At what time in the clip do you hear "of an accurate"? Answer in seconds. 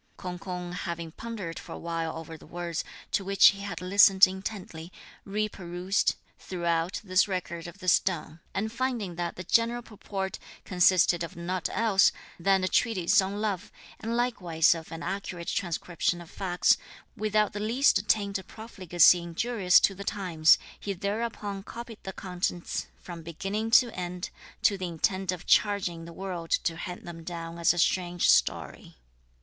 14.73-15.49